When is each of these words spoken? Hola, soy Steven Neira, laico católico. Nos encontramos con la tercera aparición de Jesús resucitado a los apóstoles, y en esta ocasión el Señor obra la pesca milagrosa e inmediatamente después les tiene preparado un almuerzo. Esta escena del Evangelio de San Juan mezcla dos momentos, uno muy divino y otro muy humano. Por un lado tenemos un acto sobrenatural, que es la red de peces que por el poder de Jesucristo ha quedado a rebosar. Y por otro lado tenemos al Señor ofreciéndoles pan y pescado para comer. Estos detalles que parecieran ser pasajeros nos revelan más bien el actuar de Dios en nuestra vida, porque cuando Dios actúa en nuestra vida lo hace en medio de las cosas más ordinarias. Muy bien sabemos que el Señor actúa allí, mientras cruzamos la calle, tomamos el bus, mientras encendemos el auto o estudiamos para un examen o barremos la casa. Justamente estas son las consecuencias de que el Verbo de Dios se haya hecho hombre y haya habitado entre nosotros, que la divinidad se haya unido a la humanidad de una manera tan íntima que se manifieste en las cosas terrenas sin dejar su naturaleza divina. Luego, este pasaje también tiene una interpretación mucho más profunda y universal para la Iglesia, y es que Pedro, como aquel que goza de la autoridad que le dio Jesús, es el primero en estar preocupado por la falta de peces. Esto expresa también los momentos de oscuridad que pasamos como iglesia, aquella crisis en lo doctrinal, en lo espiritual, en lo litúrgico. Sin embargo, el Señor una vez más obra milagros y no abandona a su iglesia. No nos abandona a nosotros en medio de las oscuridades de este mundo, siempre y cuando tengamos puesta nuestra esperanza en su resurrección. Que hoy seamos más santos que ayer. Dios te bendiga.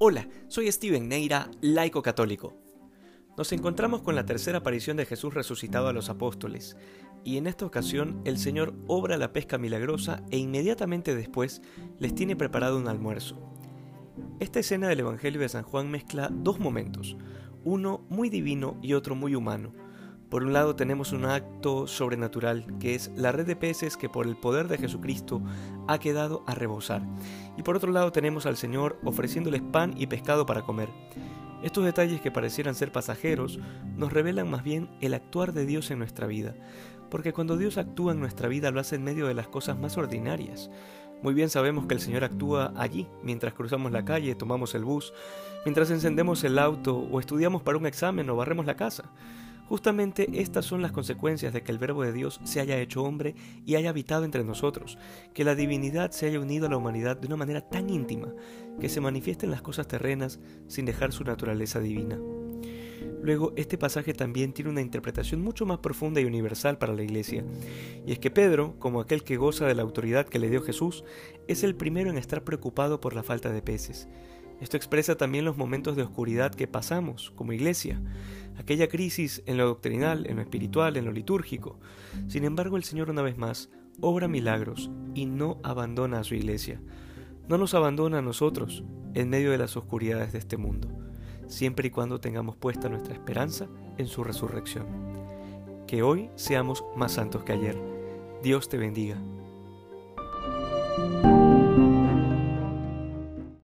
Hola, 0.00 0.28
soy 0.46 0.70
Steven 0.70 1.08
Neira, 1.08 1.50
laico 1.60 2.02
católico. 2.02 2.54
Nos 3.36 3.50
encontramos 3.50 4.00
con 4.00 4.14
la 4.14 4.24
tercera 4.24 4.58
aparición 4.58 4.96
de 4.96 5.06
Jesús 5.06 5.34
resucitado 5.34 5.88
a 5.88 5.92
los 5.92 6.08
apóstoles, 6.08 6.76
y 7.24 7.36
en 7.36 7.48
esta 7.48 7.66
ocasión 7.66 8.22
el 8.24 8.38
Señor 8.38 8.74
obra 8.86 9.18
la 9.18 9.32
pesca 9.32 9.58
milagrosa 9.58 10.22
e 10.30 10.38
inmediatamente 10.38 11.16
después 11.16 11.62
les 11.98 12.14
tiene 12.14 12.36
preparado 12.36 12.78
un 12.78 12.86
almuerzo. 12.86 13.42
Esta 14.38 14.60
escena 14.60 14.86
del 14.86 15.00
Evangelio 15.00 15.40
de 15.40 15.48
San 15.48 15.64
Juan 15.64 15.90
mezcla 15.90 16.30
dos 16.32 16.60
momentos, 16.60 17.16
uno 17.64 18.06
muy 18.08 18.30
divino 18.30 18.78
y 18.80 18.92
otro 18.92 19.16
muy 19.16 19.34
humano. 19.34 19.74
Por 20.30 20.44
un 20.44 20.52
lado 20.52 20.76
tenemos 20.76 21.12
un 21.12 21.24
acto 21.24 21.86
sobrenatural, 21.86 22.66
que 22.78 22.94
es 22.94 23.10
la 23.16 23.32
red 23.32 23.46
de 23.46 23.56
peces 23.56 23.96
que 23.96 24.10
por 24.10 24.26
el 24.26 24.36
poder 24.36 24.68
de 24.68 24.76
Jesucristo 24.76 25.40
ha 25.86 25.98
quedado 25.98 26.44
a 26.46 26.54
rebosar. 26.54 27.02
Y 27.56 27.62
por 27.62 27.76
otro 27.76 27.92
lado 27.92 28.12
tenemos 28.12 28.44
al 28.44 28.58
Señor 28.58 28.98
ofreciéndoles 29.04 29.62
pan 29.62 29.94
y 29.96 30.06
pescado 30.06 30.44
para 30.44 30.62
comer. 30.62 30.90
Estos 31.62 31.86
detalles 31.86 32.20
que 32.20 32.30
parecieran 32.30 32.74
ser 32.74 32.92
pasajeros 32.92 33.58
nos 33.96 34.12
revelan 34.12 34.50
más 34.50 34.62
bien 34.62 34.90
el 35.00 35.14
actuar 35.14 35.54
de 35.54 35.64
Dios 35.64 35.90
en 35.90 35.98
nuestra 35.98 36.26
vida, 36.26 36.54
porque 37.10 37.32
cuando 37.32 37.56
Dios 37.56 37.78
actúa 37.78 38.12
en 38.12 38.20
nuestra 38.20 38.48
vida 38.48 38.70
lo 38.70 38.80
hace 38.80 38.96
en 38.96 39.04
medio 39.04 39.28
de 39.28 39.34
las 39.34 39.48
cosas 39.48 39.78
más 39.78 39.96
ordinarias. 39.96 40.70
Muy 41.22 41.32
bien 41.32 41.48
sabemos 41.48 41.86
que 41.86 41.94
el 41.94 42.00
Señor 42.00 42.22
actúa 42.22 42.74
allí, 42.76 43.08
mientras 43.24 43.54
cruzamos 43.54 43.92
la 43.92 44.04
calle, 44.04 44.34
tomamos 44.34 44.74
el 44.74 44.84
bus, 44.84 45.12
mientras 45.64 45.90
encendemos 45.90 46.44
el 46.44 46.58
auto 46.58 46.96
o 46.96 47.18
estudiamos 47.18 47.62
para 47.62 47.78
un 47.78 47.86
examen 47.86 48.28
o 48.28 48.36
barremos 48.36 48.66
la 48.66 48.76
casa. 48.76 49.10
Justamente 49.68 50.28
estas 50.32 50.64
son 50.64 50.80
las 50.80 50.92
consecuencias 50.92 51.52
de 51.52 51.62
que 51.62 51.70
el 51.70 51.78
Verbo 51.78 52.02
de 52.02 52.14
Dios 52.14 52.40
se 52.44 52.60
haya 52.60 52.80
hecho 52.80 53.02
hombre 53.02 53.34
y 53.66 53.74
haya 53.74 53.90
habitado 53.90 54.24
entre 54.24 54.42
nosotros, 54.42 54.96
que 55.34 55.44
la 55.44 55.54
divinidad 55.54 56.10
se 56.10 56.26
haya 56.26 56.40
unido 56.40 56.66
a 56.66 56.70
la 56.70 56.78
humanidad 56.78 57.18
de 57.18 57.26
una 57.26 57.36
manera 57.36 57.60
tan 57.60 57.90
íntima 57.90 58.32
que 58.80 58.88
se 58.88 59.02
manifieste 59.02 59.44
en 59.44 59.52
las 59.52 59.60
cosas 59.60 59.86
terrenas 59.86 60.40
sin 60.68 60.86
dejar 60.86 61.12
su 61.12 61.22
naturaleza 61.22 61.80
divina. 61.80 62.18
Luego, 63.22 63.52
este 63.56 63.76
pasaje 63.76 64.14
también 64.14 64.54
tiene 64.54 64.70
una 64.70 64.80
interpretación 64.80 65.42
mucho 65.42 65.66
más 65.66 65.80
profunda 65.80 66.20
y 66.22 66.24
universal 66.24 66.78
para 66.78 66.94
la 66.94 67.02
Iglesia, 67.02 67.44
y 68.06 68.12
es 68.12 68.18
que 68.18 68.30
Pedro, 68.30 68.76
como 68.78 69.00
aquel 69.00 69.22
que 69.22 69.36
goza 69.36 69.66
de 69.66 69.74
la 69.74 69.82
autoridad 69.82 70.26
que 70.26 70.38
le 70.38 70.48
dio 70.48 70.62
Jesús, 70.62 71.04
es 71.46 71.62
el 71.62 71.74
primero 71.74 72.08
en 72.08 72.16
estar 72.16 72.42
preocupado 72.42 73.02
por 73.02 73.14
la 73.14 73.22
falta 73.22 73.52
de 73.52 73.60
peces. 73.60 74.08
Esto 74.60 74.76
expresa 74.76 75.16
también 75.16 75.44
los 75.44 75.56
momentos 75.56 75.96
de 75.96 76.02
oscuridad 76.02 76.54
que 76.54 76.66
pasamos 76.66 77.32
como 77.36 77.52
iglesia, 77.52 78.00
aquella 78.58 78.88
crisis 78.88 79.42
en 79.46 79.56
lo 79.56 79.66
doctrinal, 79.66 80.26
en 80.26 80.36
lo 80.36 80.42
espiritual, 80.42 80.96
en 80.96 81.04
lo 81.04 81.12
litúrgico. 81.12 81.78
Sin 82.26 82.44
embargo, 82.44 82.76
el 82.76 82.84
Señor 82.84 83.10
una 83.10 83.22
vez 83.22 83.38
más 83.38 83.70
obra 84.00 84.28
milagros 84.28 84.90
y 85.14 85.26
no 85.26 85.58
abandona 85.62 86.20
a 86.20 86.24
su 86.24 86.34
iglesia. 86.34 86.80
No 87.48 87.56
nos 87.56 87.74
abandona 87.74 88.18
a 88.18 88.22
nosotros 88.22 88.84
en 89.14 89.30
medio 89.30 89.50
de 89.50 89.58
las 89.58 89.76
oscuridades 89.76 90.32
de 90.32 90.38
este 90.38 90.56
mundo, 90.56 90.88
siempre 91.46 91.88
y 91.88 91.90
cuando 91.90 92.20
tengamos 92.20 92.56
puesta 92.56 92.88
nuestra 92.88 93.14
esperanza 93.14 93.68
en 93.96 94.06
su 94.06 94.22
resurrección. 94.22 94.86
Que 95.86 96.02
hoy 96.02 96.30
seamos 96.34 96.84
más 96.96 97.12
santos 97.12 97.44
que 97.44 97.52
ayer. 97.52 97.78
Dios 98.42 98.68
te 98.68 98.76
bendiga. 98.76 99.18